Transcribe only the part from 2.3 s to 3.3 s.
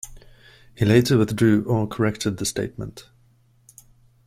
the statement.